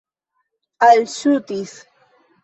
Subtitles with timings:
[0.87, 1.73] alŝutis